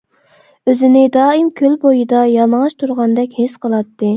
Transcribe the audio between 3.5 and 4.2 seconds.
قىلاتتى.